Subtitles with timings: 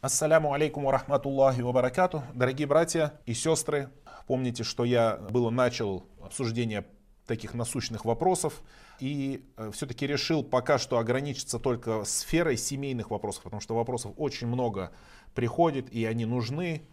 [0.00, 2.22] Ассаляму алейкум ва рахматуллахи ва баракату.
[2.32, 3.90] Дорогие братья и сестры,
[4.28, 6.86] помните, что я было начал обсуждение
[7.26, 8.62] таких насущных вопросов
[9.00, 14.46] и э, все-таки решил пока что ограничиться только сферой семейных вопросов, потому что вопросов очень
[14.46, 14.92] много
[15.34, 16.86] приходит и они нужны,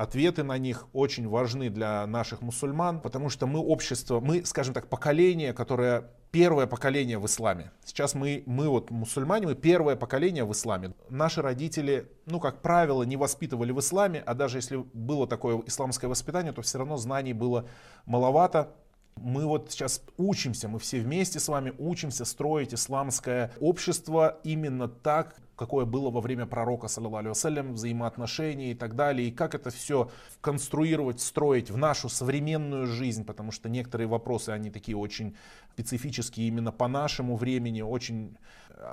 [0.00, 4.88] ответы на них очень важны для наших мусульман, потому что мы общество, мы, скажем так,
[4.88, 7.70] поколение, которое первое поколение в исламе.
[7.84, 10.94] Сейчас мы, мы вот мусульмане, мы первое поколение в исламе.
[11.10, 16.08] Наши родители, ну, как правило, не воспитывали в исламе, а даже если было такое исламское
[16.08, 17.66] воспитание, то все равно знаний было
[18.06, 18.72] маловато.
[19.20, 25.36] Мы вот сейчас учимся, мы все вместе с вами учимся строить исламское общество именно так,
[25.56, 30.10] какое было во время пророка, саллиллаху взаимоотношения и так далее, и как это все
[30.40, 35.36] конструировать, строить в нашу современную жизнь, потому что некоторые вопросы, они такие очень
[35.74, 38.38] специфические именно по нашему времени, очень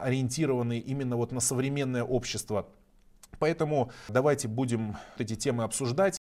[0.01, 2.67] ориентированы именно вот на современное общество.
[3.39, 6.17] Поэтому давайте будем эти темы обсуждать.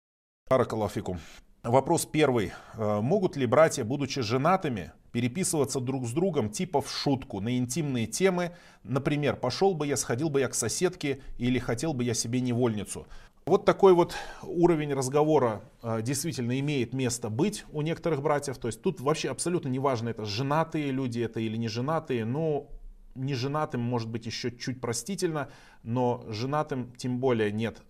[0.50, 1.19] Баракалафикум.
[1.64, 2.52] Вопрос первый.
[2.74, 8.06] Э, могут ли братья, будучи женатыми, переписываться друг с другом типа в шутку на интимные
[8.06, 8.52] темы?
[8.82, 13.06] Например, пошел бы я, сходил бы я к соседке или хотел бы я себе невольницу.
[13.46, 18.58] Вот такой вот уровень разговора э, действительно имеет место быть у некоторых братьев.
[18.58, 22.26] То есть тут вообще абсолютно не важно, это женатые люди это или не женатые.
[22.26, 22.68] Но
[23.14, 25.48] не женатым может быть еще чуть простительно,
[25.82, 27.82] но женатым тем более нет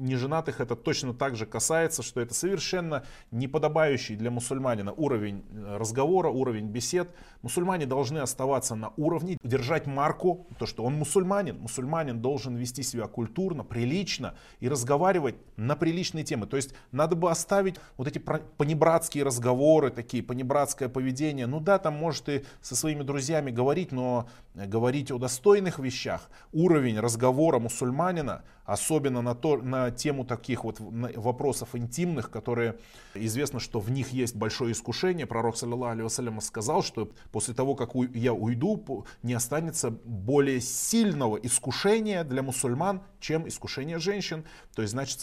[0.00, 6.28] неженатых это точно так же касается, что это совершенно неподобающий для мусульманина уровень э, разговора,
[6.28, 7.10] уровень бесед.
[7.42, 11.58] Мусульмане должны оставаться на уровне, держать марку, то, что он мусульманин.
[11.60, 16.46] Мусульманин должен вести себя культурно, прилично и разговаривать на приличные темы.
[16.46, 21.46] То есть надо бы оставить вот эти понебратские разговоры, такие понебратское поведение.
[21.46, 26.30] Ну да, там может и со своими друзьями говорить, но говорить о достойных вещах.
[26.52, 32.78] Уровень разговора мусульманина, особенно на, то, на тему таких вот вопросов интимных, которые
[33.14, 35.26] известно, что в них есть большое искушение.
[35.26, 42.42] Пророк, саллиллаху сказал, что после того, как я уйду, не останется более сильного искушения для
[42.42, 44.44] мусульман, чем искушение женщин.
[44.76, 45.18] То есть, значит,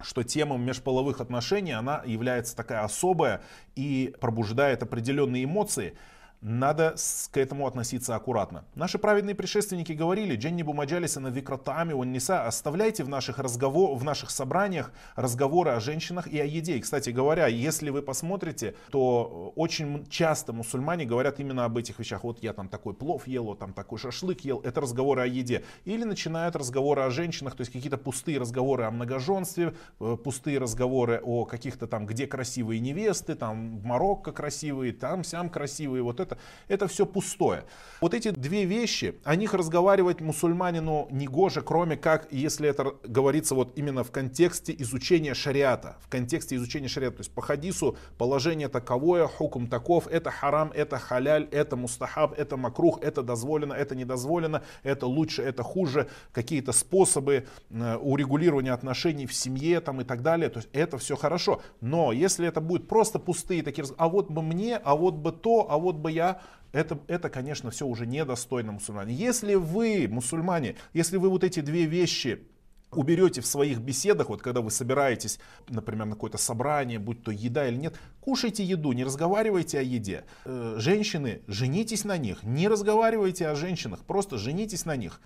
[0.00, 3.40] что тема межполовых отношений, она является такая особая
[3.76, 5.96] и пробуждает определенные эмоции
[6.40, 6.94] надо
[7.32, 8.64] к этому относиться аккуратно.
[8.74, 14.04] Наши праведные предшественники говорили, Дженнибу Маджалиса на викратами он неса, оставляйте в наших, разговор, в
[14.04, 16.76] наших собраниях разговоры о женщинах и о еде.
[16.76, 22.22] И, кстати говоря, если вы посмотрите, то очень часто мусульмане говорят именно об этих вещах.
[22.24, 24.60] Вот я там такой плов ел, вот там такой шашлык ел.
[24.60, 25.64] Это разговоры о еде.
[25.84, 31.20] Или начинают разговоры о женщинах, то есть какие-то пустые разговоры о многоженстве, э, пустые разговоры
[31.22, 36.02] о каких-то там, где красивые невесты, там в Марокко красивые, там сям красивые.
[36.02, 37.64] Вот это это, это все пустое.
[38.00, 43.54] Вот эти две вещи, о них разговаривать мусульманину не гоже, кроме как, если это говорится
[43.54, 48.68] вот именно в контексте изучения шариата, в контексте изучения шариата, то есть по хадису положение
[48.68, 54.62] таковое, хукум таков, это харам, это халяль, это мустахаб, это макрух, это дозволено, это недозволено,
[54.82, 60.50] это лучше, это хуже, какие-то способы э, урегулирования отношений в семье там и так далее,
[60.50, 61.62] то есть это все хорошо.
[61.80, 65.66] Но если это будет просто пустые такие, а вот бы мне, а вот бы то,
[65.70, 66.17] а вот бы я,
[66.72, 69.14] это, это, конечно, все уже недостойно мусульмане.
[69.14, 72.46] Если вы, мусульмане, если вы вот эти две вещи
[72.90, 77.68] уберете в своих беседах, вот когда вы собираетесь, например, на какое-то собрание, будь то еда
[77.68, 80.24] или нет, кушайте еду, не разговаривайте о еде.
[80.44, 85.20] Э, женщины, женитесь на них, не разговаривайте о женщинах, просто женитесь на них.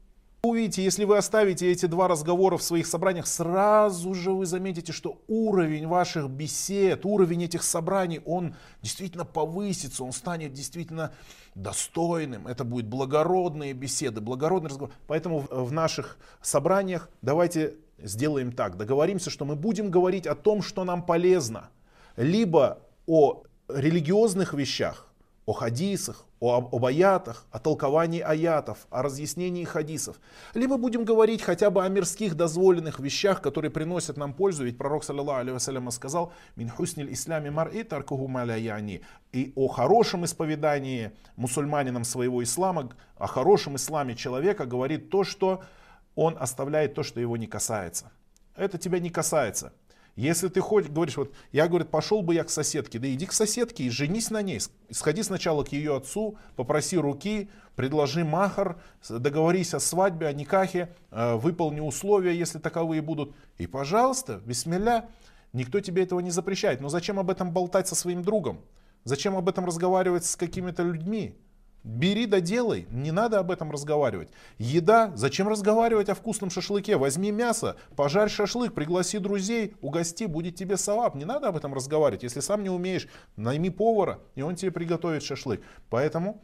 [0.44, 5.22] Увидите, если вы оставите эти два разговора в своих собраниях, сразу же вы заметите, что
[5.28, 11.12] уровень ваших бесед, уровень этих собраний, он действительно повысится, он станет действительно
[11.54, 12.48] достойным.
[12.48, 14.92] Это будут благородные беседы, благородный разговор.
[15.06, 20.82] Поэтому в наших собраниях давайте сделаем так, договоримся, что мы будем говорить о том, что
[20.82, 21.70] нам полезно.
[22.16, 25.06] Либо о религиозных вещах,
[25.47, 30.20] о хадисах, о, об аятах, о толковании аятов, о разъяснении хадисов.
[30.54, 34.64] Либо будем говорить хотя бы о мирских дозволенных вещах, которые приносят нам пользу.
[34.64, 39.02] Ведь пророк, саллиллаху алейhi сказал, «Мин хусниль ислами мар'i таркуху яни».
[39.31, 45.62] И о хорошем исповедании мусульманином своего ислама, о хорошем исламе человека говорит то, что
[46.17, 48.11] он оставляет то, что его не касается.
[48.56, 49.72] Это тебя не касается.
[50.14, 53.32] Если ты хоть говоришь, вот я, говорит, пошел бы я к соседке, да иди к
[53.32, 54.61] соседке и женись на ней.
[54.91, 58.79] Сходи сначала к ее отцу, попроси руки, предложи махар,
[59.09, 63.35] договорись о свадьбе, о никахе, э, выполни условия, если таковые будут.
[63.56, 65.09] И, пожалуйста, бисмилля,
[65.55, 66.82] никто тебе этого не запрещает.
[66.82, 68.61] Но зачем об этом болтать со своим другом?
[69.05, 71.35] Зачем об этом разговаривать с какими-то людьми?
[71.84, 74.29] Бери да делай, не надо об этом разговаривать.
[74.58, 76.96] Еда, зачем разговаривать о вкусном шашлыке?
[76.96, 81.17] Возьми мясо, пожарь шашлык, пригласи друзей, угости, будет тебе салат.
[81.17, 82.23] Не надо об этом разговаривать.
[82.23, 85.61] Если сам не умеешь, найми повара, и он тебе приготовит шашлык.
[85.90, 86.40] Поэтому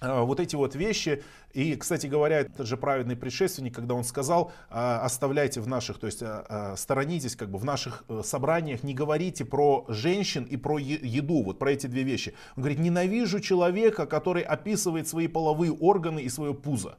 [0.00, 1.22] вот эти вот вещи.
[1.52, 6.06] И, кстати говоря, этот же праведный предшественник, когда он сказал, а, оставляйте в наших, то
[6.06, 10.78] есть а, сторонитесь как бы в наших э, собраниях, не говорите про женщин и про
[10.78, 12.34] еду, вот про эти две вещи.
[12.56, 16.98] Он говорит, ненавижу человека, который описывает свои половые органы и свое пузо.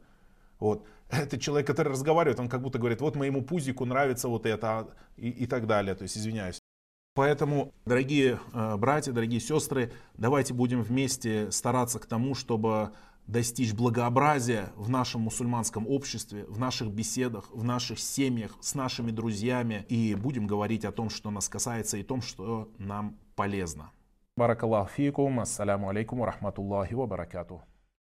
[0.60, 0.84] Вот.
[1.10, 5.30] Это человек, который разговаривает, он как будто говорит, вот моему пузику нравится вот это и,
[5.30, 5.94] и так далее.
[5.96, 6.60] То есть, извиняюсь.
[7.18, 12.92] Поэтому, дорогие э, братья, дорогие сестры, давайте будем вместе стараться к тому, чтобы
[13.26, 19.84] достичь благообразия в нашем мусульманском обществе, в наших беседах, в наших семьях, с нашими друзьями.
[19.90, 23.90] И будем говорить о том, что нас касается, и том, что нам полезно.
[24.36, 25.40] Баракаллаху фикум.
[25.40, 27.64] Ассаляму алейкум ва рахматуллахи ва баракатух.